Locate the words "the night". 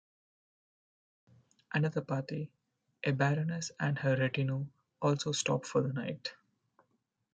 5.83-6.33